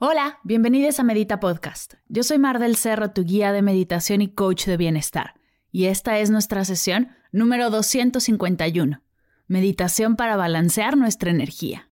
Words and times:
Hola, 0.00 0.38
bienvenidos 0.44 1.00
a 1.00 1.02
Medita 1.02 1.40
Podcast. 1.40 1.94
Yo 2.06 2.22
soy 2.22 2.38
Mar 2.38 2.60
del 2.60 2.76
Cerro, 2.76 3.10
tu 3.10 3.24
guía 3.24 3.50
de 3.50 3.62
meditación 3.62 4.22
y 4.22 4.28
coach 4.28 4.66
de 4.66 4.76
bienestar. 4.76 5.34
Y 5.72 5.86
esta 5.86 6.20
es 6.20 6.30
nuestra 6.30 6.64
sesión 6.64 7.08
número 7.32 7.68
251. 7.68 9.02
Meditación 9.48 10.14
para 10.14 10.36
balancear 10.36 10.96
nuestra 10.96 11.32
energía. 11.32 11.90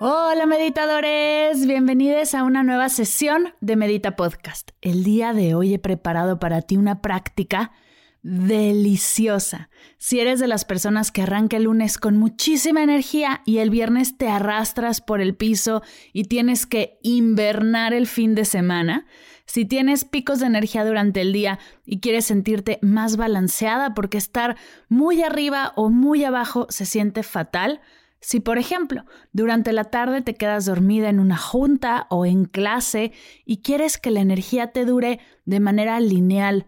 Hola 0.00 0.46
meditadores, 0.46 1.66
bienvenidos 1.66 2.32
a 2.32 2.44
una 2.44 2.62
nueva 2.62 2.88
sesión 2.88 3.52
de 3.60 3.76
Medita 3.76 4.16
Podcast. 4.16 4.70
El 4.80 5.04
día 5.04 5.34
de 5.34 5.54
hoy 5.54 5.74
he 5.74 5.78
preparado 5.78 6.38
para 6.38 6.62
ti 6.62 6.78
una 6.78 7.02
práctica 7.02 7.72
deliciosa. 8.22 9.70
Si 9.96 10.20
eres 10.20 10.40
de 10.40 10.48
las 10.48 10.64
personas 10.64 11.12
que 11.12 11.22
arranca 11.22 11.56
el 11.56 11.64
lunes 11.64 11.98
con 11.98 12.16
muchísima 12.16 12.82
energía 12.82 13.42
y 13.44 13.58
el 13.58 13.70
viernes 13.70 14.16
te 14.18 14.28
arrastras 14.28 15.00
por 15.00 15.20
el 15.20 15.34
piso 15.34 15.82
y 16.12 16.24
tienes 16.24 16.66
que 16.66 16.98
invernar 17.02 17.94
el 17.94 18.06
fin 18.06 18.34
de 18.34 18.44
semana, 18.44 19.06
si 19.46 19.64
tienes 19.64 20.04
picos 20.04 20.40
de 20.40 20.46
energía 20.46 20.84
durante 20.84 21.22
el 21.22 21.32
día 21.32 21.58
y 21.86 22.00
quieres 22.00 22.26
sentirte 22.26 22.78
más 22.82 23.16
balanceada 23.16 23.94
porque 23.94 24.18
estar 24.18 24.56
muy 24.88 25.22
arriba 25.22 25.72
o 25.74 25.88
muy 25.88 26.24
abajo 26.24 26.66
se 26.68 26.84
siente 26.84 27.22
fatal, 27.22 27.80
si, 28.20 28.40
por 28.40 28.58
ejemplo, 28.58 29.04
durante 29.32 29.72
la 29.72 29.84
tarde 29.84 30.22
te 30.22 30.34
quedas 30.34 30.66
dormida 30.66 31.08
en 31.08 31.20
una 31.20 31.36
junta 31.36 32.06
o 32.10 32.26
en 32.26 32.46
clase 32.46 33.12
y 33.44 33.58
quieres 33.58 33.96
que 33.96 34.10
la 34.10 34.20
energía 34.20 34.72
te 34.72 34.84
dure 34.84 35.20
de 35.44 35.60
manera 35.60 36.00
lineal 36.00 36.66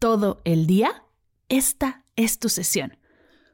todo 0.00 0.40
el 0.44 0.66
día, 0.66 1.04
esta 1.48 2.04
es 2.16 2.38
tu 2.38 2.48
sesión. 2.48 2.96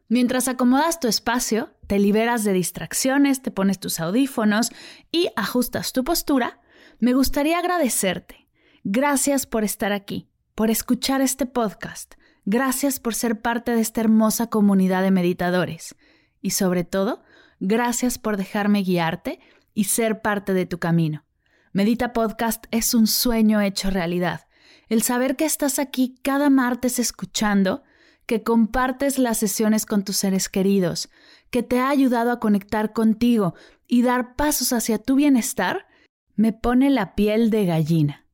Mientras 0.08 0.46
acomodas 0.46 1.00
tu 1.00 1.08
espacio, 1.08 1.74
te 1.88 1.98
liberas 1.98 2.44
de 2.44 2.52
distracciones, 2.52 3.42
te 3.42 3.50
pones 3.50 3.80
tus 3.80 3.98
audífonos 3.98 4.70
y 5.10 5.28
ajustas 5.34 5.92
tu 5.92 6.04
postura, 6.04 6.60
me 7.00 7.12
gustaría 7.12 7.58
agradecerte. 7.58 8.48
Gracias 8.84 9.44
por 9.44 9.64
estar 9.64 9.92
aquí, 9.92 10.30
por 10.54 10.70
escuchar 10.70 11.20
este 11.20 11.46
podcast. 11.46 12.14
Gracias 12.44 13.00
por 13.00 13.16
ser 13.16 13.42
parte 13.42 13.72
de 13.74 13.80
esta 13.80 14.00
hermosa 14.00 14.46
comunidad 14.48 15.02
de 15.02 15.10
meditadores. 15.10 15.96
Y 16.40 16.50
sobre 16.50 16.84
todo, 16.84 17.24
gracias 17.58 18.18
por 18.18 18.36
dejarme 18.36 18.84
guiarte 18.84 19.40
y 19.74 19.84
ser 19.84 20.22
parte 20.22 20.54
de 20.54 20.64
tu 20.64 20.78
camino. 20.78 21.24
Medita 21.72 22.12
Podcast 22.12 22.66
es 22.70 22.94
un 22.94 23.08
sueño 23.08 23.60
hecho 23.60 23.90
realidad 23.90 24.46
el 24.88 25.02
saber 25.02 25.36
que 25.36 25.44
estás 25.44 25.78
aquí 25.78 26.16
cada 26.22 26.50
martes 26.50 26.98
escuchando, 26.98 27.82
que 28.26 28.42
compartes 28.42 29.18
las 29.18 29.38
sesiones 29.38 29.86
con 29.86 30.04
tus 30.04 30.16
seres 30.16 30.48
queridos, 30.48 31.08
que 31.50 31.62
te 31.62 31.78
ha 31.78 31.88
ayudado 31.88 32.30
a 32.32 32.40
conectar 32.40 32.92
contigo 32.92 33.54
y 33.86 34.02
dar 34.02 34.34
pasos 34.36 34.72
hacia 34.72 34.98
tu 34.98 35.14
bienestar, 35.14 35.86
me 36.34 36.52
pone 36.52 36.90
la 36.90 37.14
piel 37.14 37.50
de 37.50 37.66
gallina. 37.66 38.26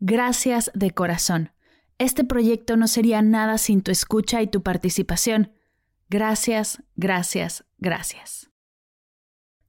Gracias 0.00 0.70
de 0.74 0.90
corazón. 0.90 1.52
Este 1.98 2.24
proyecto 2.24 2.76
no 2.76 2.88
sería 2.88 3.22
nada 3.22 3.56
sin 3.56 3.82
tu 3.82 3.90
escucha 3.90 4.42
y 4.42 4.46
tu 4.46 4.62
participación. 4.62 5.52
Gracias, 6.10 6.82
gracias, 6.94 7.64
gracias. 7.78 8.50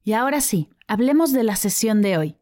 Y 0.03 0.13
ahora 0.13 0.41
sí, 0.41 0.69
hablemos 0.87 1.31
de 1.31 1.43
la 1.43 1.55
sesión 1.55 2.01
de 2.01 2.17
hoy. 2.17 2.36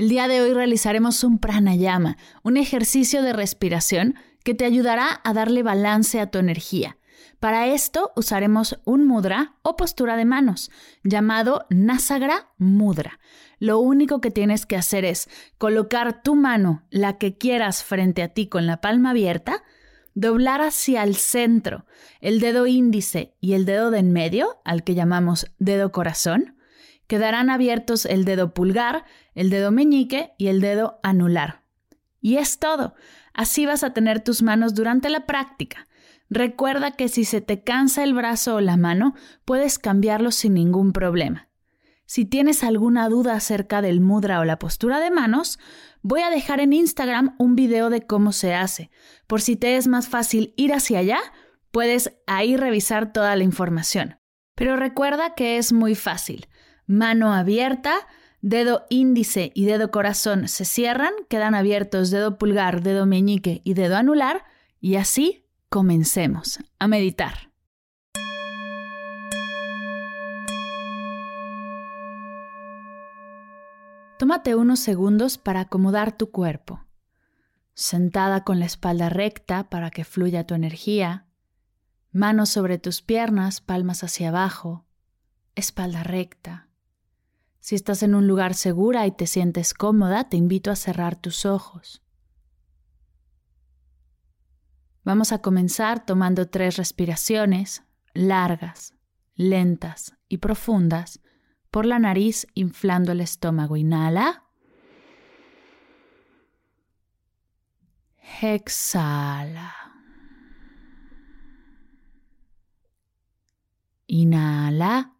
El 0.00 0.08
día 0.08 0.28
de 0.28 0.40
hoy 0.40 0.54
realizaremos 0.54 1.24
un 1.24 1.38
pranayama, 1.38 2.16
un 2.42 2.56
ejercicio 2.56 3.20
de 3.22 3.34
respiración 3.34 4.14
que 4.42 4.54
te 4.54 4.64
ayudará 4.64 5.20
a 5.24 5.34
darle 5.34 5.62
balance 5.62 6.20
a 6.20 6.30
tu 6.30 6.38
energía. 6.38 6.96
Para 7.38 7.66
esto 7.66 8.10
usaremos 8.16 8.80
un 8.86 9.06
mudra 9.06 9.56
o 9.60 9.76
postura 9.76 10.16
de 10.16 10.24
manos, 10.24 10.70
llamado 11.04 11.66
Nasagra 11.68 12.48
Mudra. 12.56 13.20
Lo 13.58 13.78
único 13.78 14.22
que 14.22 14.30
tienes 14.30 14.64
que 14.64 14.78
hacer 14.78 15.04
es 15.04 15.28
colocar 15.58 16.22
tu 16.22 16.34
mano, 16.34 16.82
la 16.88 17.18
que 17.18 17.36
quieras, 17.36 17.84
frente 17.84 18.22
a 18.22 18.28
ti 18.28 18.46
con 18.46 18.66
la 18.66 18.80
palma 18.80 19.10
abierta, 19.10 19.64
doblar 20.14 20.62
hacia 20.62 21.02
el 21.02 21.14
centro 21.14 21.84
el 22.22 22.40
dedo 22.40 22.66
índice 22.66 23.34
y 23.38 23.52
el 23.52 23.66
dedo 23.66 23.90
de 23.90 23.98
en 23.98 24.14
medio, 24.14 24.62
al 24.64 24.82
que 24.82 24.94
llamamos 24.94 25.44
dedo 25.58 25.92
corazón, 25.92 26.56
quedarán 27.10 27.50
abiertos 27.50 28.06
el 28.06 28.24
dedo 28.24 28.54
pulgar, 28.54 29.04
el 29.34 29.50
dedo 29.50 29.72
meñique 29.72 30.30
y 30.38 30.46
el 30.46 30.60
dedo 30.60 31.00
anular. 31.02 31.64
Y 32.20 32.36
es 32.36 32.60
todo. 32.60 32.94
Así 33.34 33.66
vas 33.66 33.82
a 33.82 33.92
tener 33.92 34.20
tus 34.20 34.42
manos 34.42 34.76
durante 34.76 35.10
la 35.10 35.26
práctica. 35.26 35.88
Recuerda 36.28 36.92
que 36.92 37.08
si 37.08 37.24
se 37.24 37.40
te 37.40 37.64
cansa 37.64 38.04
el 38.04 38.14
brazo 38.14 38.54
o 38.54 38.60
la 38.60 38.76
mano, 38.76 39.16
puedes 39.44 39.80
cambiarlo 39.80 40.30
sin 40.30 40.54
ningún 40.54 40.92
problema. 40.92 41.48
Si 42.06 42.26
tienes 42.26 42.62
alguna 42.62 43.08
duda 43.08 43.34
acerca 43.34 43.82
del 43.82 44.00
mudra 44.00 44.38
o 44.38 44.44
la 44.44 44.60
postura 44.60 45.00
de 45.00 45.10
manos, 45.10 45.58
voy 46.02 46.20
a 46.20 46.30
dejar 46.30 46.60
en 46.60 46.72
Instagram 46.72 47.34
un 47.40 47.56
video 47.56 47.90
de 47.90 48.06
cómo 48.06 48.30
se 48.30 48.54
hace. 48.54 48.92
Por 49.26 49.40
si 49.40 49.56
te 49.56 49.76
es 49.76 49.88
más 49.88 50.08
fácil 50.08 50.54
ir 50.56 50.72
hacia 50.72 51.00
allá, 51.00 51.18
puedes 51.72 52.12
ahí 52.28 52.56
revisar 52.56 53.12
toda 53.12 53.34
la 53.34 53.42
información. 53.42 54.20
Pero 54.54 54.76
recuerda 54.76 55.34
que 55.34 55.58
es 55.58 55.72
muy 55.72 55.96
fácil 55.96 56.46
mano 56.90 57.32
abierta, 57.32 57.94
dedo 58.40 58.84
índice 58.90 59.52
y 59.54 59.64
dedo 59.64 59.92
corazón 59.92 60.48
se 60.48 60.64
cierran, 60.64 61.12
quedan 61.28 61.54
abiertos 61.54 62.10
dedo 62.10 62.36
pulgar, 62.36 62.82
dedo 62.82 63.06
meñique 63.06 63.60
y 63.62 63.74
dedo 63.74 63.96
anular, 63.96 64.44
y 64.80 64.96
así 64.96 65.46
comencemos 65.68 66.58
a 66.80 66.88
meditar. 66.88 67.52
Tómate 74.18 74.56
unos 74.56 74.80
segundos 74.80 75.38
para 75.38 75.60
acomodar 75.60 76.16
tu 76.16 76.30
cuerpo. 76.30 76.84
Sentada 77.72 78.42
con 78.42 78.58
la 78.58 78.66
espalda 78.66 79.08
recta 79.08 79.70
para 79.70 79.90
que 79.90 80.04
fluya 80.04 80.44
tu 80.44 80.54
energía, 80.54 81.26
manos 82.10 82.50
sobre 82.50 82.78
tus 82.78 83.00
piernas, 83.00 83.60
palmas 83.60 84.02
hacia 84.02 84.30
abajo, 84.30 84.84
espalda 85.54 86.02
recta. 86.02 86.69
Si 87.60 87.74
estás 87.74 88.02
en 88.02 88.14
un 88.14 88.26
lugar 88.26 88.54
segura 88.54 89.06
y 89.06 89.12
te 89.12 89.26
sientes 89.26 89.74
cómoda, 89.74 90.28
te 90.28 90.36
invito 90.36 90.70
a 90.70 90.76
cerrar 90.76 91.16
tus 91.16 91.44
ojos. 91.44 92.02
Vamos 95.04 95.32
a 95.32 95.40
comenzar 95.40 96.04
tomando 96.04 96.48
tres 96.48 96.76
respiraciones 96.76 97.84
largas, 98.14 98.94
lentas 99.34 100.14
y 100.28 100.38
profundas 100.38 101.20
por 101.70 101.86
la 101.86 101.98
nariz, 101.98 102.46
inflando 102.54 103.12
el 103.12 103.20
estómago. 103.20 103.76
Inhala. 103.76 104.44
Exhala. 108.42 109.74
Inhala. 114.06 115.19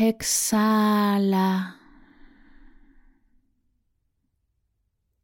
Exhala. 0.00 1.76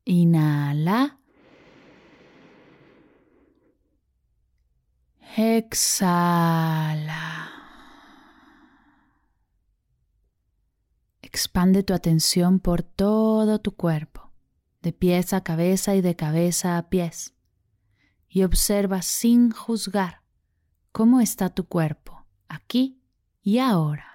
Inhala. 0.05 1.21
Exhala. 5.37 7.51
Expande 11.23 11.85
tu 11.85 11.95
atención 11.95 12.59
por 12.59 12.83
todo 12.83 13.61
tu 13.61 13.77
cuerpo, 13.77 14.33
de 14.83 14.93
pies 14.93 15.33
a 15.35 15.45
cabeza 15.45 15.95
y 15.95 16.01
de 16.01 16.17
cabeza 16.17 16.79
a 16.79 16.89
pies, 16.89 17.33
y 18.29 18.43
observa 18.43 19.03
sin 19.03 19.53
juzgar 19.53 20.23
cómo 20.91 21.21
está 21.21 21.51
tu 21.51 21.69
cuerpo 21.69 22.27
aquí 22.49 23.01
y 23.41 23.59
ahora. 23.59 24.14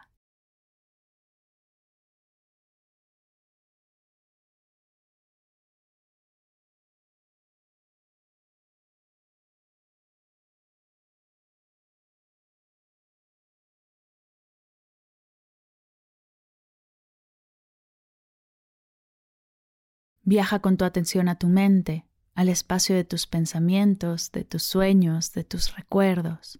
Viaja 20.30 20.60
con 20.60 20.78
tu 20.78 20.86
atención 20.86 21.28
a 21.28 21.40
tu 21.40 21.48
mente, 21.48 22.06
al 22.36 22.50
espacio 22.50 22.96
de 22.96 23.04
tus 23.04 23.26
pensamientos, 23.26 24.32
de 24.32 24.44
tus 24.44 24.62
sueños, 24.62 25.34
de 25.34 25.44
tus 25.44 25.76
recuerdos. 25.76 26.60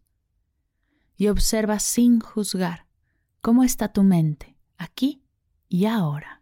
Y 1.16 1.28
observa 1.28 1.78
sin 1.78 2.20
juzgar 2.20 2.88
cómo 3.42 3.64
está 3.64 3.94
tu 3.94 4.02
mente, 4.02 4.58
aquí 4.80 5.22
y 5.68 5.86
ahora. 5.86 6.39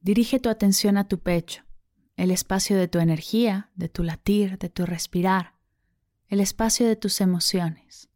Dirige 0.00 0.38
tu 0.38 0.48
atención 0.48 0.96
a 0.96 1.08
tu 1.08 1.18
pecho, 1.18 1.64
el 2.16 2.30
espacio 2.30 2.76
de 2.76 2.88
tu 2.88 2.98
energía, 2.98 3.70
de 3.74 3.88
tu 3.88 4.02
latir, 4.02 4.58
de 4.58 4.68
tu 4.68 4.86
respirar, 4.86 5.54
el 6.28 6.40
espacio 6.40 6.86
de 6.86 6.96
tus 6.96 7.20
emociones. 7.20 8.08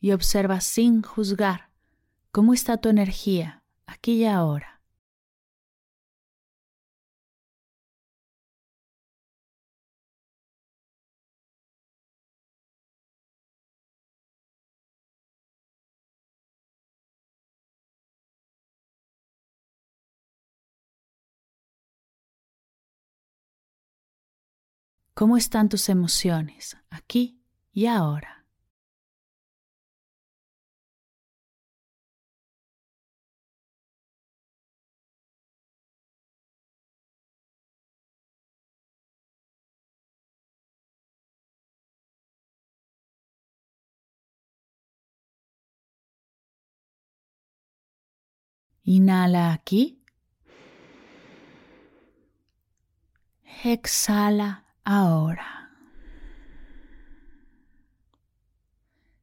Y 0.00 0.12
observa 0.12 0.60
sin 0.60 1.02
juzgar 1.02 1.70
cómo 2.30 2.54
está 2.54 2.76
tu 2.76 2.88
energía 2.88 3.62
aquí 3.86 4.12
y 4.12 4.24
ahora. 4.26 4.69
¿Cómo 25.20 25.36
están 25.36 25.68
tus 25.68 25.90
emociones 25.90 26.78
aquí 26.88 27.42
y 27.74 27.84
ahora? 27.84 28.46
Inhala 48.84 49.52
aquí. 49.52 50.02
Exhala 53.62 54.69
ahora. 54.90 55.70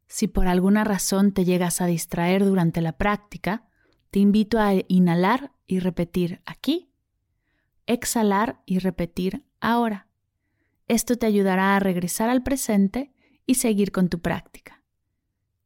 Si 0.08 0.30
por 0.30 0.48
alguna 0.48 0.86
razón 0.86 1.34
te 1.34 1.44
llegas 1.44 1.82
a 1.82 1.86
distraer 1.88 2.46
durante 2.46 2.80
la 2.80 2.94
práctica, 2.94 3.68
te 4.10 4.20
invito 4.20 4.60
a 4.60 4.72
inhalar 4.88 5.52
y 5.68 5.80
repetir 5.80 6.42
aquí, 6.46 6.90
exhalar 7.86 8.62
y 8.66 8.80
repetir 8.80 9.46
ahora. 9.60 10.08
Esto 10.88 11.18
te 11.18 11.26
ayudará 11.26 11.76
a 11.76 11.80
regresar 11.80 12.30
al 12.30 12.44
presente 12.44 13.12
y 13.46 13.56
seguir 13.56 13.92
con 13.92 14.08
tu 14.08 14.22
práctica. 14.22 14.82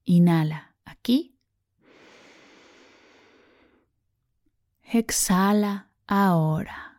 Inhala 0.03 0.75
aquí. 0.83 1.37
Exhala 4.81 5.91
ahora. 6.07 6.90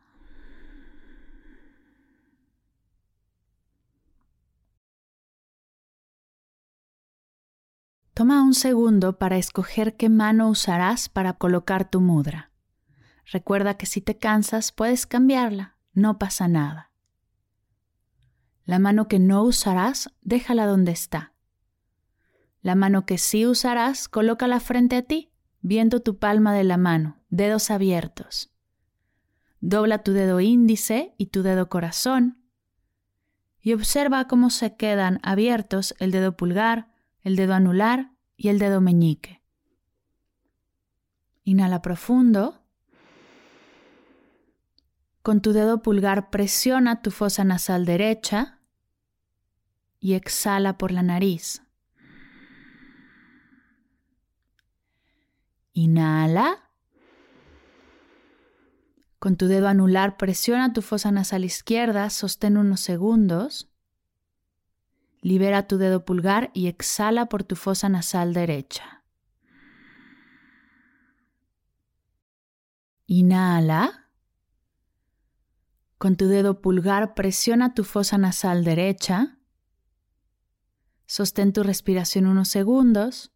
Toma 8.14 8.42
un 8.42 8.54
segundo 8.54 9.18
para 9.18 9.38
escoger 9.38 9.96
qué 9.96 10.08
mano 10.08 10.48
usarás 10.48 11.08
para 11.08 11.32
colocar 11.32 11.88
tu 11.88 12.00
mudra. 12.00 12.50
Recuerda 13.24 13.74
que 13.78 13.86
si 13.86 14.02
te 14.02 14.18
cansas 14.18 14.70
puedes 14.70 15.06
cambiarla, 15.06 15.76
no 15.94 16.18
pasa 16.18 16.46
nada. 16.46 16.90
La 18.64 18.78
mano 18.78 19.08
que 19.08 19.18
no 19.18 19.42
usarás, 19.42 20.10
déjala 20.20 20.66
donde 20.66 20.92
está. 20.92 21.32
La 22.60 22.74
mano 22.74 23.06
que 23.06 23.16
sí 23.16 23.46
usarás, 23.46 24.08
colócala 24.08 24.60
frente 24.60 24.96
a 24.96 25.02
ti, 25.02 25.32
viendo 25.62 26.00
tu 26.00 26.18
palma 26.18 26.52
de 26.54 26.64
la 26.64 26.76
mano, 26.76 27.18
dedos 27.30 27.70
abiertos. 27.70 28.52
Dobla 29.60 30.02
tu 30.02 30.12
dedo 30.12 30.40
índice 30.40 31.14
y 31.16 31.26
tu 31.26 31.42
dedo 31.42 31.68
corazón 31.68 32.42
y 33.62 33.72
observa 33.72 34.26
cómo 34.26 34.50
se 34.50 34.76
quedan 34.76 35.20
abiertos 35.22 35.94
el 35.98 36.10
dedo 36.10 36.36
pulgar, 36.36 36.91
el 37.22 37.36
dedo 37.36 37.54
anular 37.54 38.12
y 38.36 38.48
el 38.48 38.58
dedo 38.58 38.80
meñique. 38.80 39.42
Inhala 41.44 41.82
profundo. 41.82 42.62
Con 45.22 45.40
tu 45.40 45.52
dedo 45.52 45.82
pulgar 45.82 46.30
presiona 46.30 47.02
tu 47.02 47.10
fosa 47.10 47.44
nasal 47.44 47.84
derecha 47.84 48.58
y 50.00 50.14
exhala 50.14 50.78
por 50.78 50.90
la 50.90 51.02
nariz. 51.02 51.62
Inhala. 55.72 56.70
Con 59.18 59.36
tu 59.36 59.46
dedo 59.46 59.68
anular 59.68 60.16
presiona 60.16 60.72
tu 60.72 60.82
fosa 60.82 61.12
nasal 61.12 61.44
izquierda, 61.44 62.10
sostén 62.10 62.56
unos 62.56 62.80
segundos. 62.80 63.71
Libera 65.22 65.68
tu 65.68 65.78
dedo 65.78 66.04
pulgar 66.04 66.50
y 66.52 66.66
exhala 66.66 67.26
por 67.26 67.44
tu 67.44 67.54
fosa 67.54 67.88
nasal 67.88 68.34
derecha. 68.34 69.04
Inhala. 73.06 74.10
Con 75.96 76.16
tu 76.16 76.26
dedo 76.26 76.60
pulgar 76.60 77.14
presiona 77.14 77.72
tu 77.72 77.84
fosa 77.84 78.18
nasal 78.18 78.64
derecha. 78.64 79.38
Sostén 81.06 81.52
tu 81.52 81.62
respiración 81.62 82.26
unos 82.26 82.48
segundos. 82.48 83.32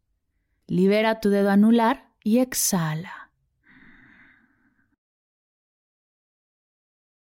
Libera 0.67 1.21
tu 1.21 1.29
dedo 1.29 1.49
anular 1.49 2.11
y 2.21 2.39
exhala. 2.39 3.31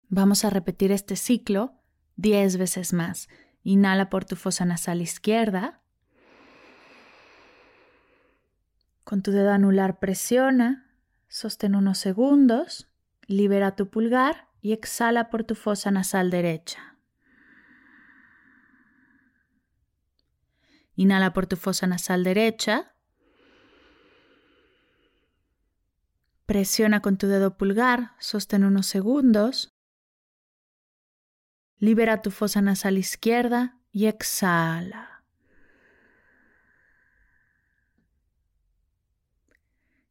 Vamos 0.10 0.46
a 0.46 0.50
repetir 0.50 0.91
este 0.91 1.15
ciclo 1.15 1.75
10 2.15 2.58
veces 2.58 2.93
más. 2.93 3.29
Inhala 3.67 4.09
por 4.09 4.24
tu 4.24 4.38
fosa 4.38 4.63
nasal 4.63 5.01
izquierda. 5.01 5.81
Con 9.03 9.21
tu 9.21 9.31
dedo 9.31 9.51
anular 9.51 10.00
presiona, 10.00 10.89
sostén 11.27 11.75
unos 11.75 11.97
segundos, 11.97 12.88
libera 13.25 13.75
tu 13.75 13.89
pulgar 13.89 14.47
y 14.62 14.71
exhala 14.71 15.29
por 15.29 15.43
tu 15.43 15.53
fosa 15.53 15.91
nasal 15.91 16.29
derecha. 16.29 16.95
Inhala 20.95 21.33
por 21.33 21.45
tu 21.45 21.57
fosa 21.57 21.88
nasal 21.88 22.24
derecha. 22.24 22.93
Presiona 26.45 27.01
con 27.01 27.17
tu 27.17 27.27
dedo 27.27 27.57
pulgar, 27.57 28.13
sostén 28.17 28.63
unos 28.63 28.86
segundos, 28.88 29.76
Libera 31.79 32.22
tu 32.22 32.31
fosa 32.31 32.62
nasal 32.62 32.98
izquierda 32.98 33.77
y 33.91 34.07
exhala. 34.07 35.24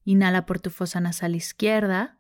Inhala 0.05 0.47
por 0.47 0.61
tu 0.61 0.71
fosa 0.71 1.01
nasal 1.01 1.35
izquierda. 1.35 2.17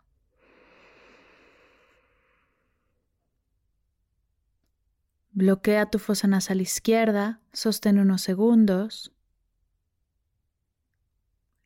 Bloquea 5.31 5.87
tu 5.91 6.01
fosa 6.01 6.27
nasal 6.27 6.61
izquierda, 6.61 7.41
sostén 7.53 8.01
unos 8.01 8.23
segundos. 8.23 9.13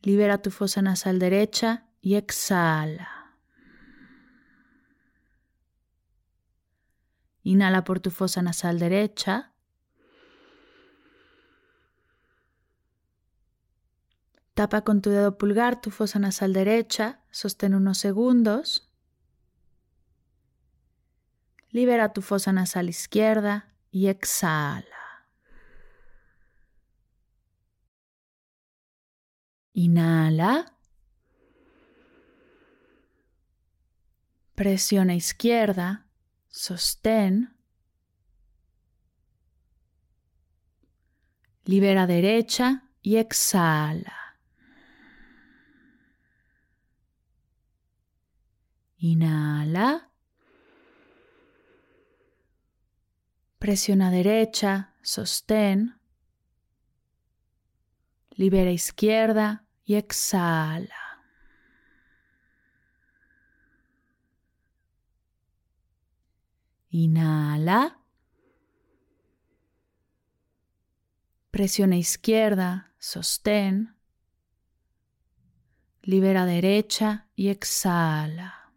Libera 0.02 0.42
tu 0.42 0.50
fosa 0.50 0.82
nasal 0.82 1.18
derecha 1.18 1.86
y 2.02 2.16
exhala. 2.16 3.19
Inhala 7.42 7.84
por 7.84 8.00
tu 8.00 8.10
fosa 8.10 8.42
nasal 8.42 8.78
derecha. 8.78 9.52
Tapa 14.54 14.82
con 14.82 15.00
tu 15.00 15.10
dedo 15.10 15.38
pulgar 15.38 15.80
tu 15.80 15.90
fosa 15.90 16.18
nasal 16.18 16.52
derecha, 16.52 17.20
sostén 17.30 17.74
unos 17.74 17.98
segundos. 17.98 18.90
Libera 21.70 22.12
tu 22.12 22.20
fosa 22.20 22.52
nasal 22.52 22.88
izquierda 22.88 23.72
y 23.90 24.08
exhala. 24.08 24.84
Inhala. 29.72 30.76
Presiona 34.54 35.14
izquierda 35.14 36.09
sostén. 36.60 37.56
Libera 41.64 42.06
derecha 42.06 42.90
y 43.00 43.16
exhala. 43.16 44.36
Inhala. 48.98 50.10
Presiona 53.58 54.10
derecha, 54.10 54.94
sostén. 55.00 55.98
Libera 58.32 58.70
izquierda 58.70 59.64
y 59.82 59.94
exhala. 59.94 60.99
Inhala. 66.90 68.00
Presiona 71.50 71.96
izquierda, 71.96 72.92
sostén. 72.98 73.96
Libera 76.02 76.46
derecha 76.46 77.28
y 77.36 77.48
exhala. 77.48 78.72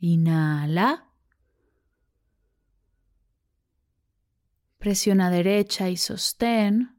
Inhala. 0.00 1.08
Presiona 4.78 5.30
derecha 5.30 5.88
y 5.88 5.96
sostén. 5.96 6.94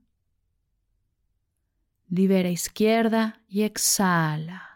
Libera 2.08 2.50
izquierda 2.50 3.44
y 3.48 3.62
exhala. 3.62 4.75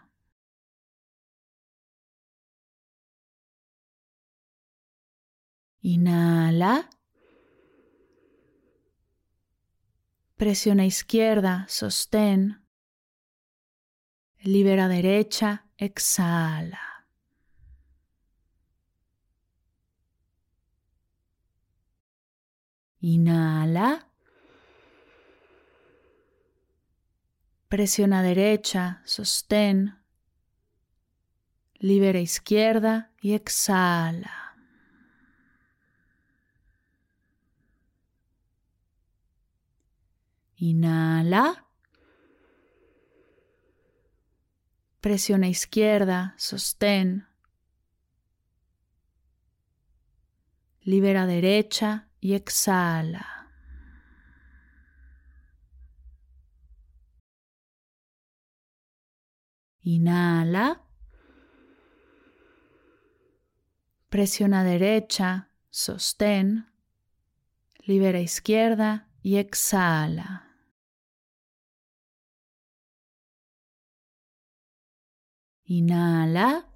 Inhala. 5.82 6.88
Presiona 10.36 10.84
izquierda, 10.84 11.66
sostén. 11.68 12.66
Libera 14.42 14.88
derecha, 14.88 15.66
exhala. 15.76 17.06
Inhala. 23.00 24.06
Presiona 27.68 28.22
derecha, 28.22 29.00
sostén. 29.04 29.98
Libera 31.74 32.18
izquierda 32.18 33.12
y 33.22 33.34
exhala. 33.34 34.49
Inhala. 40.60 41.66
Presiona 45.00 45.48
izquierda, 45.48 46.34
sostén. 46.36 47.26
Libera 50.82 51.24
derecha 51.26 52.08
y 52.20 52.34
exhala. 52.34 53.48
Inhala. 59.82 60.84
Presiona 64.10 64.62
derecha, 64.62 65.48
sostén, 65.70 66.66
libera 67.86 68.20
izquierda 68.20 69.08
y 69.22 69.36
exhala. 69.36 70.49
Inhala. 75.70 76.66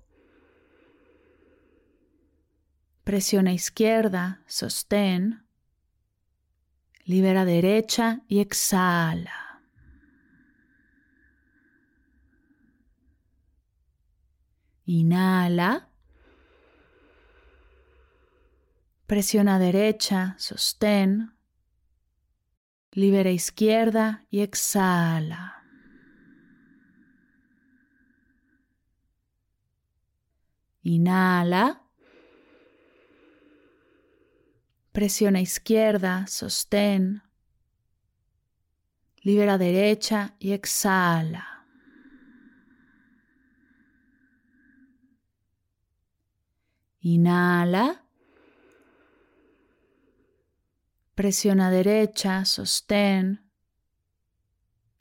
Presiona 3.03 3.53
izquierda, 3.53 4.45
sostén. 4.47 5.49
Libera 7.05 7.45
derecha 7.45 8.23
y 8.29 8.39
exhala. 8.39 9.61
Inhala. 14.87 15.89
Presiona 19.07 19.59
derecha, 19.59 20.37
sostén. 20.39 21.35
Libera 22.93 23.33
izquierda 23.33 24.25
y 24.31 24.43
exhala. 24.43 25.64
Inhala. 30.85 31.81
Presiona 34.93 35.41
izquierda, 35.41 36.27
sostén. 36.29 37.23
Libera 39.23 39.57
derecha 39.57 40.37
y 40.39 40.53
exhala. 40.53 41.67
Inhala. 47.01 48.05
Presiona 51.15 51.71
derecha, 51.71 52.45
sostén. 52.45 53.51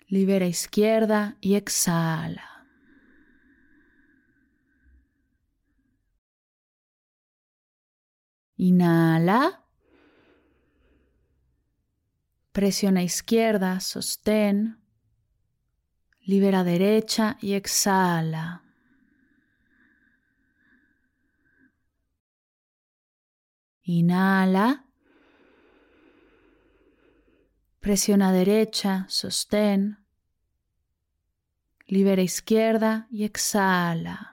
Libera 0.07 0.45
izquierda 0.45 1.35
y 1.41 1.55
exhala. 1.55 2.52
Inhala. 8.63 9.61
Presiona 12.53 13.03
izquierda, 13.03 13.81
sostén. 13.81 14.79
Libera 16.21 16.63
derecha 16.63 17.37
y 17.41 17.55
exhala. 17.55 18.63
Inhala. 23.83 24.85
Presiona 27.81 28.31
derecha, 28.31 29.05
sostén. 29.09 29.97
Libera 31.85 32.21
izquierda 32.21 33.07
y 33.11 33.25
exhala. 33.25 34.32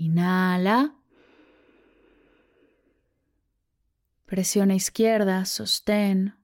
Inhala. 0.00 0.94
Presiona 4.24 4.74
izquierda, 4.74 5.44
sostén. 5.44 6.36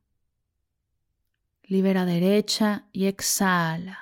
Libera 1.63 2.05
derecha 2.05 2.87
y 2.93 3.07
exhala. 3.07 3.99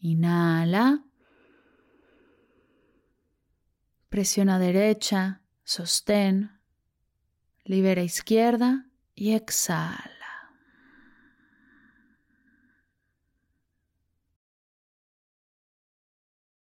Inhala. 0.00 1.02
Presiona 4.08 4.60
derecha, 4.60 5.42
sostén. 5.64 6.52
Libera 7.64 8.02
izquierda 8.02 8.86
y 9.16 9.34
exhala. 9.34 10.17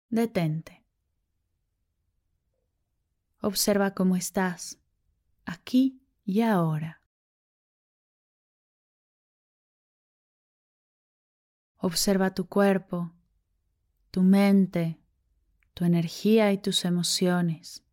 Detente. 0.09 0.83
Observa 3.41 3.93
cómo 3.93 4.15
estás, 4.15 4.79
aquí 5.45 6.01
y 6.25 6.41
ahora. 6.41 7.01
Observa 11.77 12.33
tu 12.33 12.47
cuerpo, 12.47 13.13
tu 14.11 14.23
mente, 14.23 14.99
tu 15.73 15.85
energía 15.85 16.51
y 16.51 16.57
tus 16.57 16.83
emociones. 16.85 17.83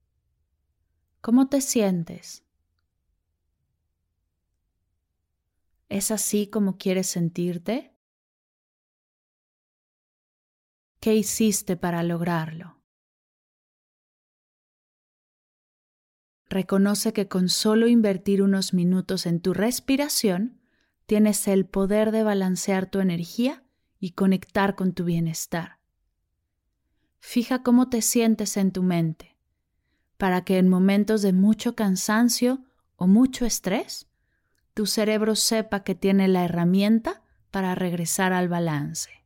¿Cómo 1.20 1.48
te 1.48 1.60
sientes? 1.60 2.42
¿Es 5.88 6.10
así 6.10 6.48
como 6.48 6.78
quieres 6.78 7.06
sentirte? 7.08 7.95
¿Qué 11.00 11.14
hiciste 11.14 11.76
para 11.76 12.02
lograrlo? 12.02 12.76
reconoce 16.48 17.12
que 17.12 17.28
con 17.28 17.48
solo 17.48 17.88
invertir 17.88 18.42
unos 18.42 18.72
minutos 18.72 19.26
en 19.26 19.40
tu 19.40 19.52
respiración, 19.52 20.60
tienes 21.06 21.46
el 21.48 21.66
poder 21.66 22.12
de 22.12 22.22
balancear 22.22 22.86
tu 22.86 23.00
energía 23.00 23.64
y 23.98 24.12
conectar 24.12 24.74
con 24.74 24.92
tu 24.92 25.04
bienestar. 25.04 25.78
Fija 27.18 27.62
cómo 27.62 27.88
te 27.88 28.02
sientes 28.02 28.56
en 28.56 28.72
tu 28.72 28.82
mente, 28.82 29.36
para 30.16 30.44
que 30.44 30.58
en 30.58 30.68
momentos 30.68 31.22
de 31.22 31.32
mucho 31.32 31.74
cansancio 31.74 32.64
o 32.96 33.06
mucho 33.06 33.44
estrés, 33.44 34.06
tu 34.74 34.86
cerebro 34.86 35.34
sepa 35.34 35.82
que 35.82 35.94
tiene 35.94 36.28
la 36.28 36.44
herramienta 36.44 37.22
para 37.50 37.74
regresar 37.74 38.32
al 38.32 38.48
balance. 38.48 39.25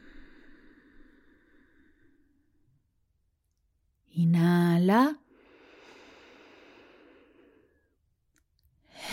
Inhala. 4.13 5.19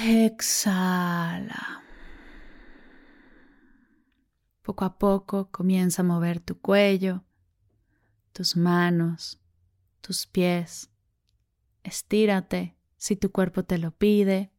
Exhala. 0.00 1.82
Poco 4.62 4.84
a 4.84 4.98
poco 4.98 5.50
comienza 5.50 6.02
a 6.02 6.04
mover 6.04 6.40
tu 6.40 6.60
cuello, 6.60 7.24
tus 8.32 8.56
manos, 8.56 9.40
tus 10.00 10.26
pies. 10.26 10.90
Estírate 11.82 12.76
si 12.96 13.16
tu 13.16 13.32
cuerpo 13.32 13.64
te 13.64 13.78
lo 13.78 13.92
pide. 13.92 14.52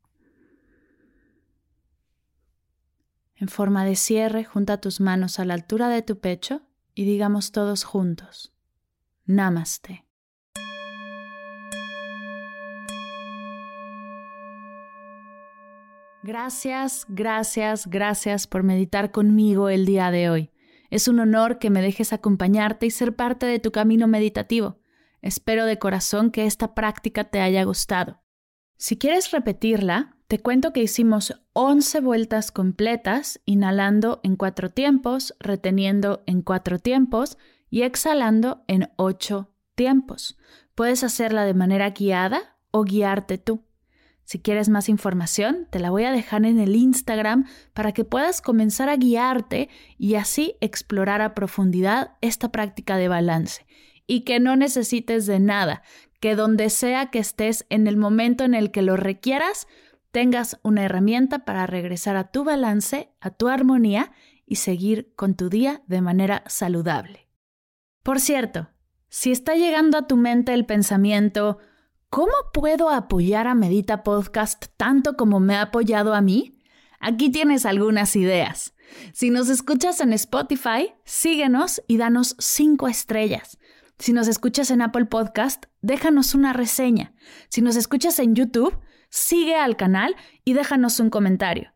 En 3.36 3.48
forma 3.48 3.86
de 3.86 3.96
cierre, 3.96 4.44
junta 4.44 4.82
tus 4.82 5.00
manos 5.00 5.40
a 5.40 5.46
la 5.46 5.54
altura 5.54 5.90
de 5.90 6.02
tu 6.02 6.20
pecho 6.20 6.62
y 6.96 7.06
digamos 7.06 7.52
todos 7.52 7.84
juntos. 7.84 8.54
Namaste. 9.26 10.09
Gracias, 16.30 17.08
gracias, 17.10 17.88
gracias 17.88 18.46
por 18.46 18.62
meditar 18.62 19.10
conmigo 19.10 19.68
el 19.68 19.88
día 19.88 20.12
de 20.12 20.30
hoy. 20.30 20.52
Es 20.92 21.08
un 21.08 21.20
honor 21.20 21.58
que 21.58 21.72
me 21.72 21.82
dejes 21.82 22.14
acompañarte 22.14 22.86
y 22.86 22.92
ser 22.92 23.16
parte 23.16 23.48
de 23.48 23.58
tu 23.58 23.72
camino 23.72 24.08
meditativo. 24.08 24.78
Espero 25.24 25.66
de 25.66 25.80
corazón 25.80 26.30
que 26.30 26.46
esta 26.46 26.76
práctica 26.76 27.24
te 27.24 27.42
haya 27.42 27.64
gustado. 27.64 28.22
Si 28.78 28.96
quieres 28.96 29.32
repetirla, 29.32 30.18
te 30.28 30.38
cuento 30.38 30.72
que 30.72 30.84
hicimos 30.84 31.34
11 31.54 32.00
vueltas 32.02 32.52
completas, 32.52 33.42
inhalando 33.46 34.20
en 34.22 34.36
cuatro 34.36 34.70
tiempos, 34.70 35.34
reteniendo 35.40 36.22
en 36.28 36.44
cuatro 36.44 36.78
tiempos 36.78 37.40
y 37.72 37.82
exhalando 37.82 38.64
en 38.68 38.92
ocho 38.98 39.50
tiempos. 39.74 40.38
Puedes 40.76 41.04
hacerla 41.04 41.44
de 41.46 41.56
manera 41.56 41.90
guiada 41.90 42.60
o 42.70 42.84
guiarte 42.84 43.40
tú. 43.40 43.64
Si 44.30 44.38
quieres 44.38 44.70
más 44.70 44.90
información, 44.90 45.66
te 45.72 45.80
la 45.80 45.90
voy 45.90 46.04
a 46.04 46.12
dejar 46.12 46.46
en 46.46 46.60
el 46.60 46.76
Instagram 46.76 47.48
para 47.74 47.94
que 47.94 48.04
puedas 48.04 48.42
comenzar 48.44 48.88
a 48.88 48.96
guiarte 48.96 49.70
y 49.98 50.14
así 50.14 50.56
explorar 50.62 51.24
a 51.24 51.34
profundidad 51.34 52.12
esta 52.22 52.52
práctica 52.52 52.98
de 52.98 53.08
balance. 53.08 53.66
Y 54.06 54.26
que 54.26 54.40
no 54.40 54.56
necesites 54.56 55.26
de 55.26 55.40
nada, 55.40 55.82
que 56.20 56.36
donde 56.36 56.70
sea 56.70 57.08
que 57.08 57.18
estés 57.18 57.66
en 57.70 57.88
el 57.88 57.98
momento 57.98 58.44
en 58.44 58.54
el 58.54 58.70
que 58.70 58.84
lo 58.84 58.98
requieras, 58.98 59.66
tengas 60.12 60.60
una 60.62 60.84
herramienta 60.84 61.44
para 61.44 61.66
regresar 61.66 62.16
a 62.16 62.30
tu 62.30 62.44
balance, 62.44 63.10
a 63.22 63.32
tu 63.32 63.48
armonía 63.48 64.12
y 64.46 64.58
seguir 64.58 65.12
con 65.16 65.34
tu 65.34 65.50
día 65.50 65.82
de 65.88 66.02
manera 66.02 66.44
saludable. 66.46 67.28
Por 68.04 68.20
cierto, 68.20 68.70
si 69.08 69.32
está 69.32 69.56
llegando 69.56 69.98
a 69.98 70.06
tu 70.06 70.18
mente 70.18 70.54
el 70.54 70.68
pensamiento, 70.68 71.58
¿Cómo 72.12 72.34
puedo 72.52 72.90
apoyar 72.90 73.46
a 73.46 73.54
Medita 73.54 74.02
Podcast 74.02 74.66
tanto 74.78 75.16
como 75.16 75.40
me 75.40 75.54
ha 75.54 75.62
apoyado 75.62 76.16
a 76.16 76.22
mí? 76.22 76.60
Aquí 77.00 77.30
tienes 77.30 77.68
algunas 77.68 78.16
ideas. 78.16 78.74
Si 79.14 79.30
nos 79.30 79.48
escuchas 79.48 80.02
en 80.02 80.14
Spotify, 80.14 80.96
síguenos 81.06 81.84
y 81.88 81.98
danos 81.98 82.36
cinco 82.40 82.88
estrellas. 82.88 83.60
Si 84.00 84.12
nos 84.12 84.28
escuchas 84.28 84.72
en 84.72 84.82
Apple 84.82 85.06
Podcast, 85.06 85.66
déjanos 85.84 86.34
una 86.34 86.52
reseña. 86.52 87.14
Si 87.50 87.62
nos 87.62 87.76
escuchas 87.76 88.18
en 88.18 88.34
YouTube, 88.34 88.76
sigue 89.12 89.56
al 89.56 89.78
canal 89.78 90.16
y 90.44 90.54
déjanos 90.54 91.00
un 91.00 91.12
comentario. 91.12 91.74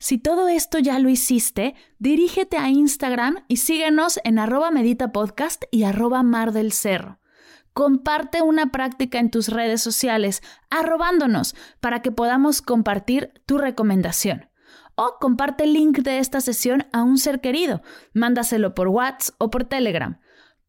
Si 0.00 0.18
todo 0.18 0.48
esto 0.48 0.80
ya 0.80 0.98
lo 0.98 1.08
hiciste, 1.10 1.76
dirígete 2.00 2.56
a 2.56 2.70
Instagram 2.70 3.44
y 3.46 3.58
síguenos 3.58 4.18
en 4.24 4.40
arroba 4.40 4.72
meditapodcast 4.72 5.62
y 5.70 5.84
arroba 5.84 6.24
mar 6.24 6.50
del 6.50 6.72
cerro 6.72 7.20
comparte 7.76 8.40
una 8.40 8.72
práctica 8.72 9.18
en 9.18 9.30
tus 9.30 9.48
redes 9.48 9.82
sociales, 9.82 10.42
arrobándonos 10.70 11.54
para 11.78 12.00
que 12.00 12.10
podamos 12.10 12.62
compartir 12.62 13.34
tu 13.44 13.58
recomendación. 13.58 14.48
O 14.94 15.16
comparte 15.20 15.64
el 15.64 15.74
link 15.74 15.98
de 15.98 16.18
esta 16.18 16.40
sesión 16.40 16.86
a 16.94 17.02
un 17.02 17.18
ser 17.18 17.42
querido, 17.42 17.82
mándaselo 18.14 18.74
por 18.74 18.88
WhatsApp 18.88 19.34
o 19.36 19.50
por 19.50 19.64
Telegram. 19.64 20.18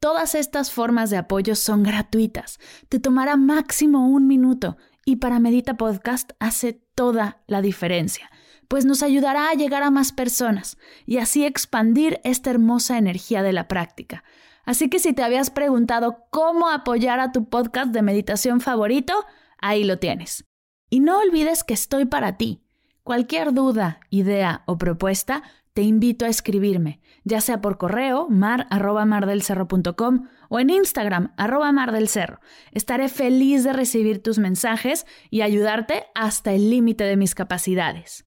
Todas 0.01 0.35
estas 0.35 0.69
formas 0.73 1.09
de 1.09 1.15
apoyo 1.15 1.55
son 1.55 1.81
gratuitas. 1.81 2.59
Te 2.89 2.99
tomará 2.99 3.37
máximo 3.37 4.09
un 4.09 4.27
minuto 4.27 4.75
y 5.05 5.15
para 5.15 5.39
Medita 5.39 5.77
Podcast 5.77 6.31
hace 6.39 6.73
toda 6.93 7.41
la 7.47 7.61
diferencia, 7.61 8.29
pues 8.67 8.83
nos 8.83 9.01
ayudará 9.01 9.49
a 9.49 9.53
llegar 9.53 9.81
a 9.81 9.91
más 9.91 10.11
personas 10.11 10.77
y 11.05 11.19
así 11.19 11.45
expandir 11.45 12.19
esta 12.25 12.49
hermosa 12.49 12.97
energía 12.97 13.43
de 13.43 13.53
la 13.53 13.69
práctica. 13.69 14.25
Así 14.67 14.89
que 14.89 14.99
si 14.99 15.13
te 15.13 15.23
habías 15.23 15.49
preguntado 15.49 16.25
cómo 16.29 16.69
apoyar 16.69 17.21
a 17.21 17.31
tu 17.31 17.47
podcast 17.47 17.93
de 17.93 18.01
meditación 18.01 18.59
favorito, 18.59 19.13
ahí 19.59 19.85
lo 19.85 19.97
tienes. 19.97 20.43
Y 20.89 20.99
no 20.99 21.19
olvides 21.19 21.63
que 21.63 21.73
estoy 21.73 22.03
para 22.03 22.35
ti. 22.35 22.61
Cualquier 23.03 23.53
duda, 23.53 24.01
idea 24.09 24.63
o 24.65 24.77
propuesta, 24.77 25.41
te 25.71 25.83
invito 25.83 26.25
a 26.25 26.27
escribirme, 26.27 26.99
ya 27.23 27.39
sea 27.39 27.61
por 27.61 27.77
correo 27.77 28.27
mar@mardelcerro.com 28.29 30.27
o 30.49 30.59
en 30.59 30.69
Instagram 30.69 31.33
arroba 31.37 31.71
mardelcerro. 31.71 32.41
Estaré 32.73 33.07
feliz 33.07 33.63
de 33.63 33.71
recibir 33.71 34.21
tus 34.21 34.37
mensajes 34.37 35.05
y 35.29 35.43
ayudarte 35.43 36.07
hasta 36.13 36.51
el 36.51 36.69
límite 36.69 37.05
de 37.05 37.15
mis 37.15 37.35
capacidades. 37.35 38.26